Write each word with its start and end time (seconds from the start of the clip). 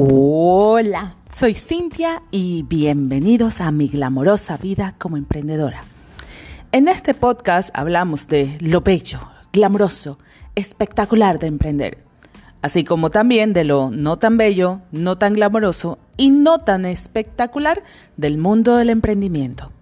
Hola, 0.00 1.16
soy 1.34 1.54
Cintia 1.54 2.22
y 2.30 2.62
bienvenidos 2.62 3.60
a 3.60 3.72
mi 3.72 3.88
glamorosa 3.88 4.56
vida 4.56 4.94
como 4.96 5.16
emprendedora. 5.16 5.82
En 6.70 6.86
este 6.86 7.14
podcast 7.14 7.70
hablamos 7.74 8.28
de 8.28 8.56
lo 8.60 8.80
bello, 8.80 9.18
glamoroso, 9.52 10.20
espectacular 10.54 11.40
de 11.40 11.48
emprender, 11.48 11.98
así 12.62 12.84
como 12.84 13.10
también 13.10 13.52
de 13.52 13.64
lo 13.64 13.90
no 13.90 14.20
tan 14.20 14.36
bello, 14.36 14.82
no 14.92 15.18
tan 15.18 15.32
glamoroso 15.32 15.98
y 16.16 16.30
no 16.30 16.60
tan 16.60 16.84
espectacular 16.84 17.82
del 18.16 18.38
mundo 18.38 18.76
del 18.76 18.90
emprendimiento. 18.90 19.72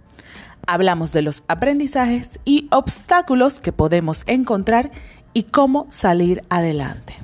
Hablamos 0.66 1.12
de 1.12 1.20
los 1.20 1.42
aprendizajes 1.46 2.40
y 2.46 2.68
obstáculos 2.70 3.60
que 3.60 3.72
podemos 3.72 4.24
encontrar 4.26 4.92
y 5.34 5.42
cómo 5.42 5.84
salir 5.90 6.40
adelante. 6.48 7.16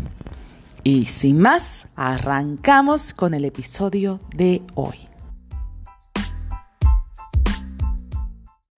Y 0.84 1.04
sin 1.04 1.38
más, 1.38 1.86
arrancamos 1.94 3.14
con 3.14 3.34
el 3.34 3.44
episodio 3.44 4.18
de 4.34 4.62
hoy. 4.74 4.98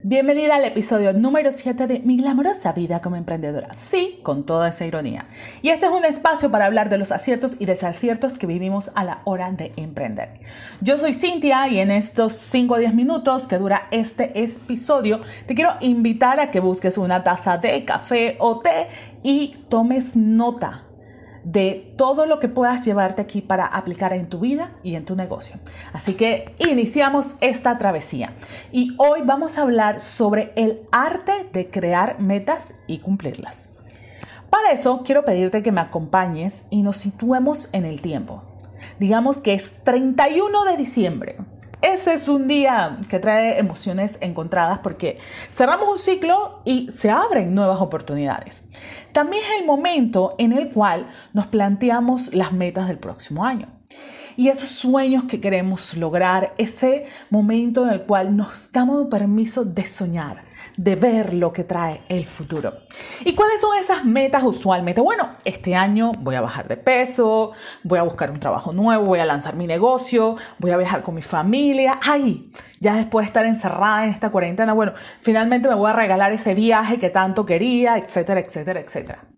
Bienvenida 0.00 0.56
al 0.56 0.66
episodio 0.66 1.14
número 1.14 1.50
7 1.50 1.86
de 1.86 2.00
Mi 2.00 2.18
glamorosa 2.18 2.74
vida 2.74 3.00
como 3.00 3.16
emprendedora. 3.16 3.72
Sí, 3.72 4.20
con 4.22 4.44
toda 4.44 4.68
esa 4.68 4.84
ironía. 4.84 5.24
Y 5.62 5.70
este 5.70 5.86
es 5.86 5.92
un 5.92 6.04
espacio 6.04 6.50
para 6.50 6.66
hablar 6.66 6.90
de 6.90 6.98
los 6.98 7.10
aciertos 7.10 7.56
y 7.58 7.64
desaciertos 7.64 8.36
que 8.36 8.46
vivimos 8.46 8.90
a 8.96 9.04
la 9.04 9.22
hora 9.24 9.50
de 9.52 9.72
emprender. 9.76 10.40
Yo 10.82 10.98
soy 10.98 11.14
Cintia 11.14 11.68
y 11.68 11.78
en 11.78 11.90
estos 11.90 12.34
5 12.34 12.74
o 12.74 12.76
10 12.76 12.92
minutos 12.92 13.46
que 13.46 13.56
dura 13.56 13.88
este 13.90 14.38
episodio, 14.38 15.22
te 15.46 15.54
quiero 15.54 15.70
invitar 15.80 16.38
a 16.38 16.50
que 16.50 16.60
busques 16.60 16.98
una 16.98 17.24
taza 17.24 17.56
de 17.56 17.82
café 17.86 18.36
o 18.40 18.58
té 18.58 18.88
y 19.22 19.56
tomes 19.70 20.14
nota 20.16 20.84
de 21.44 21.92
todo 21.96 22.26
lo 22.26 22.40
que 22.40 22.48
puedas 22.48 22.84
llevarte 22.84 23.22
aquí 23.22 23.40
para 23.40 23.66
aplicar 23.66 24.12
en 24.12 24.28
tu 24.28 24.40
vida 24.40 24.72
y 24.82 24.94
en 24.96 25.04
tu 25.04 25.14
negocio. 25.14 25.56
Así 25.92 26.14
que 26.14 26.54
iniciamos 26.58 27.36
esta 27.40 27.78
travesía 27.78 28.32
y 28.72 28.94
hoy 28.98 29.20
vamos 29.24 29.58
a 29.58 29.62
hablar 29.62 30.00
sobre 30.00 30.52
el 30.56 30.80
arte 30.90 31.48
de 31.52 31.70
crear 31.70 32.18
metas 32.20 32.74
y 32.86 32.98
cumplirlas. 32.98 33.70
Para 34.50 34.72
eso 34.72 35.02
quiero 35.04 35.24
pedirte 35.24 35.62
que 35.62 35.72
me 35.72 35.80
acompañes 35.80 36.64
y 36.70 36.82
nos 36.82 36.96
situemos 36.96 37.68
en 37.72 37.84
el 37.84 38.00
tiempo. 38.00 38.42
Digamos 38.98 39.38
que 39.38 39.54
es 39.54 39.72
31 39.84 40.64
de 40.64 40.76
diciembre 40.76 41.36
ese 41.84 42.14
es 42.14 42.28
un 42.28 42.48
día 42.48 42.98
que 43.10 43.18
trae 43.18 43.58
emociones 43.58 44.16
encontradas 44.22 44.78
porque 44.78 45.18
cerramos 45.52 45.88
un 45.90 45.98
ciclo 45.98 46.62
y 46.64 46.90
se 46.90 47.10
abren 47.10 47.54
nuevas 47.54 47.80
oportunidades. 47.82 48.64
También 49.12 49.42
es 49.42 49.60
el 49.60 49.66
momento 49.66 50.34
en 50.38 50.52
el 50.52 50.70
cual 50.70 51.08
nos 51.34 51.46
planteamos 51.46 52.32
las 52.32 52.52
metas 52.52 52.88
del 52.88 52.98
próximo 52.98 53.44
año. 53.44 53.68
Y 54.36 54.48
esos 54.48 54.70
sueños 54.70 55.24
que 55.24 55.42
queremos 55.42 55.94
lograr, 55.94 56.54
ese 56.56 57.04
momento 57.28 57.84
en 57.84 57.92
el 57.92 58.02
cual 58.02 58.34
nos 58.34 58.72
damos 58.72 59.06
permiso 59.08 59.64
de 59.64 59.84
soñar, 59.84 60.42
de 60.76 60.96
ver 60.96 61.34
lo 61.34 61.52
que 61.52 61.64
trae 61.64 62.02
el 62.08 62.24
futuro. 62.26 62.72
¿Y 63.24 63.34
cuáles 63.34 63.60
son 63.60 63.76
esas 63.76 64.04
metas 64.04 64.42
usualmente? 64.44 65.00
Bueno, 65.00 65.36
este 65.44 65.74
año 65.74 66.12
voy 66.18 66.34
a 66.34 66.40
bajar 66.40 66.68
de 66.68 66.76
peso, 66.76 67.52
voy 67.82 67.98
a 67.98 68.02
buscar 68.02 68.30
un 68.30 68.40
trabajo 68.40 68.72
nuevo, 68.72 69.04
voy 69.04 69.20
a 69.20 69.26
lanzar 69.26 69.56
mi 69.56 69.66
negocio, 69.66 70.36
voy 70.58 70.72
a 70.72 70.76
viajar 70.76 71.02
con 71.02 71.14
mi 71.14 71.22
familia. 71.22 71.98
Ay, 72.02 72.50
ya 72.80 72.96
después 72.96 73.24
de 73.24 73.28
estar 73.28 73.46
encerrada 73.46 74.04
en 74.04 74.10
esta 74.10 74.30
cuarentena, 74.30 74.72
bueno, 74.72 74.94
finalmente 75.20 75.68
me 75.68 75.74
voy 75.74 75.90
a 75.90 75.94
regalar 75.94 76.32
ese 76.32 76.54
viaje 76.54 76.98
que 76.98 77.10
tanto 77.10 77.46
quería, 77.46 77.96
etcétera, 77.96 78.40
etcétera, 78.40 78.80
etcétera. 78.80 79.28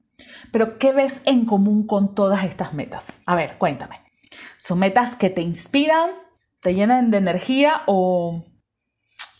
Pero, 0.52 0.78
¿qué 0.78 0.92
ves 0.92 1.20
en 1.26 1.44
común 1.44 1.86
con 1.86 2.14
todas 2.14 2.44
estas 2.44 2.72
metas? 2.72 3.06
A 3.26 3.34
ver, 3.34 3.58
cuéntame. 3.58 4.00
¿Son 4.56 4.78
metas 4.78 5.16
que 5.16 5.30
te 5.30 5.42
inspiran, 5.42 6.10
te 6.60 6.74
llenan 6.74 7.10
de 7.10 7.18
energía 7.18 7.82
o 7.86 8.44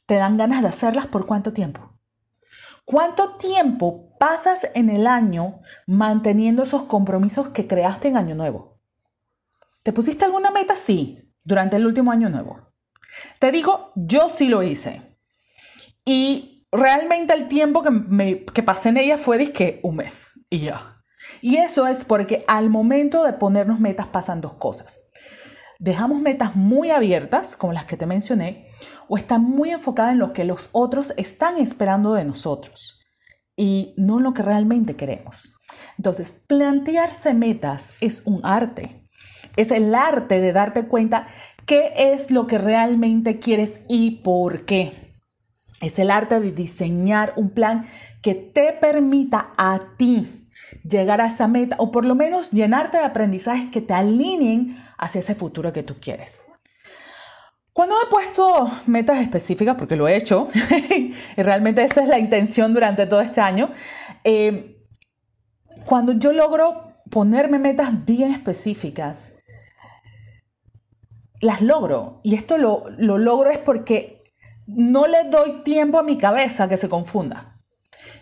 te 0.07 0.17
dan 0.17 0.37
ganas 0.37 0.63
de 0.63 0.69
hacerlas 0.69 1.07
por 1.07 1.27
cuánto 1.27 1.53
tiempo? 1.53 1.86
¿Cuánto 2.87 3.31
tiempo 3.31 4.17
pasas 4.17 4.69
en 4.75 4.91
el 4.91 5.09
año 5.09 5.61
manteniendo 5.89 6.63
esos 6.63 6.85
compromisos 6.85 7.49
que 7.49 7.67
creaste 7.67 8.07
en 8.07 8.17
Año 8.17 8.37
Nuevo? 8.37 8.79
¿Te 9.83 9.93
pusiste 9.93 10.25
alguna 10.25 10.53
meta? 10.53 10.77
Sí, 10.77 11.33
durante 11.43 11.77
el 11.77 11.87
último 11.87 12.13
Año 12.13 12.29
Nuevo. 12.31 12.73
Te 13.41 13.51
digo, 13.51 13.91
yo 13.97 14.29
sí 14.29 14.47
lo 14.47 14.63
hice. 14.63 15.19
Y 16.05 16.69
realmente 16.71 17.35
el 17.35 17.49
tiempo 17.49 17.83
que, 17.83 17.91
me, 17.91 18.45
que 18.45 18.63
pasé 18.63 18.91
en 18.91 18.99
ella 18.99 19.19
fue 19.19 19.53
que 19.53 19.81
un 19.83 19.97
mes 19.97 20.31
y 20.49 20.61
ya. 20.61 21.03
Y 21.41 21.57
eso 21.57 21.89
es 21.89 22.05
porque 22.05 22.45
al 22.47 22.71
momento 22.71 23.25
de 23.25 23.33
ponernos 23.33 23.81
metas 23.81 24.07
pasan 24.07 24.41
dos 24.41 24.55
cosas. 24.55 25.06
Dejamos 25.79 26.21
metas 26.21 26.57
muy 26.57 26.91
abiertas, 26.91 27.57
como 27.57 27.73
las 27.73 27.85
que 27.85 27.97
te 27.97 28.07
mencioné, 28.07 28.69
o 29.09 29.17
está 29.17 29.39
muy 29.39 29.71
enfocada 29.71 30.13
en 30.13 30.19
lo 30.19 30.33
que 30.33 30.45
los 30.45 30.71
otros 30.73 31.13
están 31.17 31.59
esperando 31.59 32.15
de 32.15 32.25
nosotros 32.25 33.01
y 33.57 33.95
no 33.97 34.19
en 34.19 34.25
lo 34.25 34.35
que 34.35 34.43
realmente 34.43 34.97
queremos. 34.97 35.55
Entonces, 35.99 36.45
plantearse 36.47 37.35
metas 37.35 37.93
es 38.01 38.27
un 38.27 38.41
arte. 38.45 39.03
Es 39.57 39.71
el 39.71 39.95
arte 39.95 40.41
de 40.41 40.53
darte 40.53 40.87
cuenta 40.87 41.27
qué 41.67 41.93
es 41.97 42.31
lo 42.31 42.47
que 42.47 42.59
realmente 42.59 43.39
quieres 43.39 43.83
y 43.89 44.23
por 44.23 44.65
qué. 44.65 45.15
Es 45.81 45.99
el 45.99 46.11
arte 46.11 46.41
de 46.41 46.53
diseñar 46.53 47.35
un 47.37 47.51
plan 47.51 47.87
que 48.23 48.35
te 48.35 48.73
permita 48.73 49.53
a 49.59 49.95
ti 49.99 50.46
llegar 50.82 51.21
a 51.21 51.27
esa 51.27 51.49
meta 51.49 51.77
o 51.78 51.91
por 51.91 52.04
lo 52.04 52.15
menos 52.15 52.50
llenarte 52.50 52.99
de 52.99 53.04
aprendizajes 53.04 53.71
que 53.71 53.81
te 53.81 53.94
alineen 53.94 54.82
hacia 54.99 55.21
ese 55.21 55.34
futuro 55.34 55.72
que 55.72 55.82
tú 55.82 55.97
quieres. 56.00 56.43
Cuando 57.72 57.94
he 58.00 58.06
puesto 58.09 58.71
metas 58.87 59.19
específicas, 59.19 59.77
porque 59.77 59.97
lo 59.97 60.09
he 60.09 60.16
hecho, 60.16 60.49
y 61.37 61.43
realmente 61.43 61.82
esa 61.82 62.03
es 62.03 62.09
la 62.09 62.19
intención 62.19 62.72
durante 62.72 63.06
todo 63.06 63.21
este 63.21 63.43
año, 63.43 63.71
eh, 64.25 64.82
cuando 65.84 66.12
yo 66.12 66.32
logro 66.32 66.94
ponerme 67.10 67.59
metas 67.59 68.04
bien 68.06 68.33
específicas, 68.33 69.34
las 71.41 71.60
logro. 71.60 72.21
Y 72.25 72.34
esto 72.34 72.56
lo, 72.56 72.84
lo 72.97 73.19
logro 73.19 73.50
es 73.50 73.59
porque 73.59 74.25
no 74.66 75.06
le 75.06 75.25
doy 75.25 75.62
tiempo 75.62 75.98
a 75.98 76.03
mi 76.03 76.16
cabeza 76.16 76.69
que 76.69 76.78
se 76.78 76.88
confunda. 76.88 77.60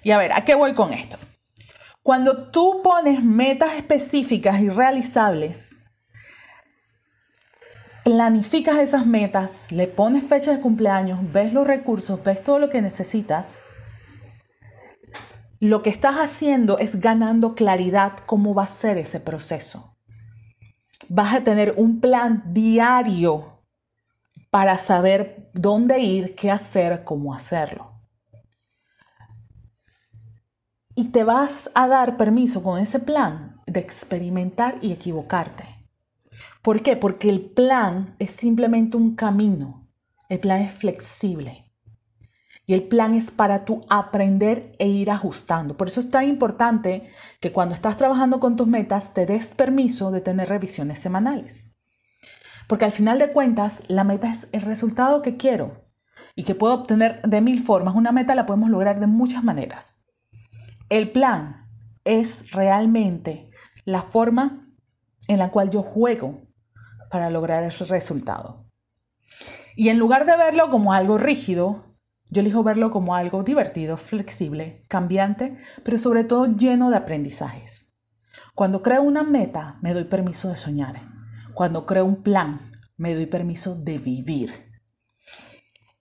Y 0.02 0.10
a 0.10 0.18
ver, 0.18 0.32
¿a 0.32 0.44
qué 0.44 0.54
voy 0.56 0.74
con 0.74 0.92
esto? 0.92 1.16
Cuando 2.04 2.50
tú 2.50 2.82
pones 2.84 3.24
metas 3.24 3.72
específicas 3.76 4.60
y 4.60 4.68
realizables, 4.68 5.80
planificas 8.04 8.76
esas 8.76 9.06
metas, 9.06 9.72
le 9.72 9.86
pones 9.86 10.22
fecha 10.22 10.50
de 10.50 10.60
cumpleaños, 10.60 11.20
ves 11.32 11.54
los 11.54 11.66
recursos, 11.66 12.22
ves 12.22 12.42
todo 12.42 12.58
lo 12.58 12.68
que 12.68 12.82
necesitas, 12.82 13.58
lo 15.60 15.82
que 15.82 15.88
estás 15.88 16.16
haciendo 16.16 16.76
es 16.76 17.00
ganando 17.00 17.54
claridad 17.54 18.18
cómo 18.26 18.52
va 18.52 18.64
a 18.64 18.68
ser 18.68 18.98
ese 18.98 19.18
proceso. 19.18 19.96
Vas 21.08 21.34
a 21.34 21.40
tener 21.42 21.72
un 21.78 22.02
plan 22.02 22.42
diario 22.52 23.62
para 24.50 24.76
saber 24.76 25.48
dónde 25.54 26.00
ir, 26.00 26.34
qué 26.34 26.50
hacer, 26.50 27.02
cómo 27.02 27.32
hacerlo. 27.32 27.93
Y 30.94 31.08
te 31.08 31.24
vas 31.24 31.70
a 31.74 31.88
dar 31.88 32.16
permiso 32.16 32.62
con 32.62 32.80
ese 32.80 33.00
plan 33.00 33.60
de 33.66 33.80
experimentar 33.80 34.78
y 34.80 34.92
equivocarte. 34.92 35.64
¿Por 36.62 36.82
qué? 36.82 36.96
Porque 36.96 37.28
el 37.28 37.40
plan 37.40 38.14
es 38.18 38.30
simplemente 38.30 38.96
un 38.96 39.16
camino. 39.16 39.88
El 40.28 40.38
plan 40.38 40.62
es 40.62 40.72
flexible. 40.72 41.72
Y 42.66 42.74
el 42.74 42.84
plan 42.84 43.14
es 43.14 43.30
para 43.30 43.64
tú 43.64 43.82
aprender 43.90 44.72
e 44.78 44.88
ir 44.88 45.10
ajustando. 45.10 45.76
Por 45.76 45.88
eso 45.88 46.00
es 46.00 46.10
tan 46.10 46.28
importante 46.28 47.10
que 47.40 47.52
cuando 47.52 47.74
estás 47.74 47.96
trabajando 47.96 48.40
con 48.40 48.56
tus 48.56 48.66
metas 48.66 49.12
te 49.12 49.26
des 49.26 49.54
permiso 49.54 50.10
de 50.10 50.20
tener 50.20 50.48
revisiones 50.48 50.98
semanales. 50.98 51.76
Porque 52.66 52.86
al 52.86 52.92
final 52.92 53.18
de 53.18 53.32
cuentas, 53.32 53.82
la 53.88 54.04
meta 54.04 54.30
es 54.30 54.48
el 54.52 54.62
resultado 54.62 55.20
que 55.20 55.36
quiero 55.36 55.84
y 56.34 56.44
que 56.44 56.54
puedo 56.54 56.74
obtener 56.74 57.20
de 57.22 57.40
mil 57.40 57.62
formas. 57.62 57.94
Una 57.94 58.12
meta 58.12 58.34
la 58.34 58.46
podemos 58.46 58.70
lograr 58.70 59.00
de 59.00 59.06
muchas 59.06 59.44
maneras. 59.44 60.03
El 60.88 61.12
plan 61.12 61.66
es 62.04 62.50
realmente 62.52 63.50
la 63.84 64.02
forma 64.02 64.68
en 65.28 65.38
la 65.38 65.50
cual 65.50 65.70
yo 65.70 65.82
juego 65.82 66.42
para 67.10 67.30
lograr 67.30 67.64
ese 67.64 67.84
resultado. 67.84 68.66
Y 69.76 69.88
en 69.88 69.98
lugar 69.98 70.26
de 70.26 70.36
verlo 70.36 70.70
como 70.70 70.92
algo 70.92 71.18
rígido, 71.18 71.96
yo 72.30 72.42
elijo 72.42 72.62
verlo 72.62 72.90
como 72.90 73.14
algo 73.14 73.42
divertido, 73.42 73.96
flexible, 73.96 74.84
cambiante, 74.88 75.56
pero 75.84 75.98
sobre 75.98 76.24
todo 76.24 76.46
lleno 76.46 76.90
de 76.90 76.96
aprendizajes. 76.96 77.94
Cuando 78.54 78.82
creo 78.82 79.02
una 79.02 79.22
meta, 79.22 79.78
me 79.82 79.94
doy 79.94 80.04
permiso 80.04 80.48
de 80.48 80.56
soñar. 80.56 81.00
Cuando 81.54 81.86
creo 81.86 82.04
un 82.04 82.22
plan, 82.22 82.72
me 82.96 83.14
doy 83.14 83.26
permiso 83.26 83.74
de 83.74 83.98
vivir. 83.98 84.73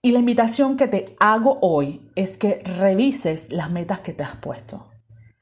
Y 0.04 0.12
la 0.12 0.18
invitación 0.18 0.76
que 0.76 0.86
te 0.86 1.16
hago 1.18 1.58
hoy 1.62 2.10
es 2.14 2.36
que 2.36 2.60
revises 2.62 3.50
las 3.50 3.70
metas 3.70 4.00
que 4.00 4.12
te 4.12 4.22
has 4.22 4.36
puesto. 4.36 4.86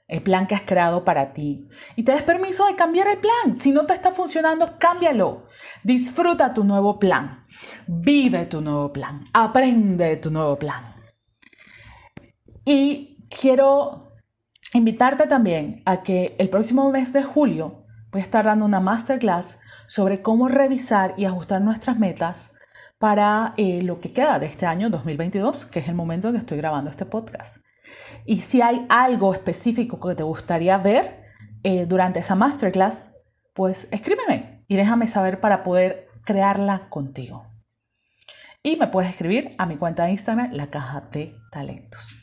el 0.06 0.22
plan 0.22 0.46
que 0.46 0.54
has 0.54 0.62
creado 0.62 1.04
para 1.04 1.32
ti. 1.32 1.68
Y 1.96 2.04
te 2.04 2.12
des 2.12 2.22
permiso 2.22 2.66
de 2.66 2.76
cambiar 2.76 3.08
el 3.08 3.18
plan. 3.18 3.58
Si 3.58 3.72
no 3.72 3.86
te 3.86 3.94
está 3.94 4.12
funcionando, 4.12 4.78
cámbialo. 4.78 5.46
Disfruta 5.82 6.54
tu 6.54 6.64
nuevo 6.64 6.98
plan. 6.98 7.46
Vive 7.88 8.44
tu 8.44 8.60
nuevo 8.60 8.92
plan. 8.92 9.24
Aprende 9.32 10.16
tu 10.18 10.30
nuevo 10.30 10.56
plan. 10.58 10.94
Y 12.64 13.26
quiero 13.30 14.08
invitarte 14.74 15.26
también 15.26 15.82
a 15.86 16.02
que 16.02 16.36
el 16.38 16.50
próximo 16.50 16.88
mes 16.90 17.12
de 17.12 17.24
julio 17.24 17.86
voy 18.12 18.20
a 18.20 18.24
estar 18.24 18.44
dando 18.44 18.66
una 18.66 18.80
masterclass 18.80 19.58
sobre 19.88 20.22
cómo 20.22 20.46
revisar 20.46 21.14
y 21.16 21.24
ajustar 21.24 21.62
nuestras 21.62 21.98
metas 21.98 22.52
para 23.02 23.54
eh, 23.56 23.82
lo 23.82 24.00
que 24.00 24.12
queda 24.12 24.38
de 24.38 24.46
este 24.46 24.64
año 24.64 24.88
2022, 24.88 25.66
que 25.66 25.80
es 25.80 25.88
el 25.88 25.94
momento 25.96 26.28
en 26.28 26.34
que 26.34 26.38
estoy 26.38 26.56
grabando 26.58 26.88
este 26.88 27.04
podcast. 27.04 27.56
Y 28.24 28.42
si 28.42 28.62
hay 28.62 28.86
algo 28.88 29.34
específico 29.34 29.98
que 29.98 30.14
te 30.14 30.22
gustaría 30.22 30.78
ver 30.78 31.24
eh, 31.64 31.84
durante 31.84 32.20
esa 32.20 32.36
masterclass, 32.36 33.10
pues 33.54 33.88
escríbeme 33.90 34.64
y 34.68 34.76
déjame 34.76 35.08
saber 35.08 35.40
para 35.40 35.64
poder 35.64 36.06
crearla 36.24 36.88
contigo. 36.90 37.44
Y 38.62 38.76
me 38.76 38.86
puedes 38.86 39.10
escribir 39.10 39.56
a 39.58 39.66
mi 39.66 39.78
cuenta 39.78 40.04
de 40.04 40.12
Instagram, 40.12 40.52
la 40.52 40.68
caja 40.68 41.00
de 41.10 41.34
talentos. 41.50 42.20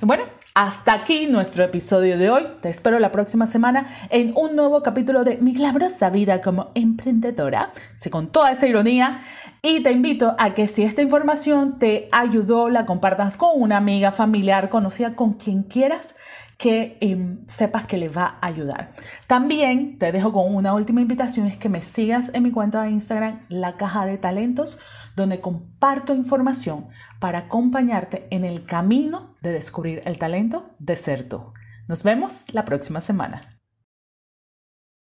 Bueno, 0.00 0.24
hasta 0.56 0.94
aquí 0.94 1.26
nuestro 1.26 1.64
episodio 1.64 2.16
de 2.16 2.30
hoy. 2.30 2.46
Te 2.62 2.70
espero 2.70 2.98
la 2.98 3.12
próxima 3.12 3.46
semana 3.46 3.88
en 4.08 4.32
un 4.34 4.56
nuevo 4.56 4.82
capítulo 4.82 5.22
de 5.22 5.36
Mi 5.36 5.52
glamorosa 5.52 6.08
vida 6.08 6.40
como 6.40 6.70
emprendedora, 6.74 7.74
sí, 7.96 8.08
con 8.08 8.28
toda 8.28 8.52
esa 8.52 8.66
ironía. 8.66 9.20
Y 9.60 9.82
te 9.82 9.92
invito 9.92 10.34
a 10.38 10.54
que 10.54 10.66
si 10.66 10.82
esta 10.82 11.02
información 11.02 11.78
te 11.78 12.08
ayudó, 12.10 12.70
la 12.70 12.86
compartas 12.86 13.36
con 13.36 13.50
una 13.60 13.76
amiga, 13.76 14.12
familiar, 14.12 14.70
conocida, 14.70 15.14
con 15.14 15.34
quien 15.34 15.62
quieras 15.62 16.14
que 16.56 16.96
em, 17.00 17.46
sepas 17.46 17.86
que 17.86 17.98
le 17.98 18.08
va 18.08 18.38
a 18.40 18.46
ayudar. 18.46 18.92
También 19.26 19.98
te 19.98 20.12
dejo 20.12 20.32
con 20.32 20.54
una 20.54 20.74
última 20.74 21.00
invitación, 21.00 21.46
es 21.46 21.56
que 21.56 21.68
me 21.68 21.82
sigas 21.82 22.30
en 22.34 22.42
mi 22.42 22.50
cuenta 22.50 22.82
de 22.82 22.90
Instagram, 22.90 23.40
La 23.48 23.76
Caja 23.76 24.06
de 24.06 24.18
Talentos, 24.18 24.80
donde 25.16 25.40
comparto 25.40 26.14
información 26.14 26.88
para 27.20 27.40
acompañarte 27.40 28.26
en 28.30 28.44
el 28.44 28.64
camino 28.64 29.34
de 29.42 29.52
descubrir 29.52 30.02
el 30.04 30.18
talento 30.18 30.70
de 30.78 30.96
ser 30.96 31.28
tú. 31.28 31.52
Nos 31.88 32.02
vemos 32.02 32.44
la 32.52 32.64
próxima 32.64 33.00
semana. 33.00 33.55